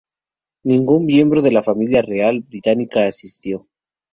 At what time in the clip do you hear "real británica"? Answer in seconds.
2.01-3.05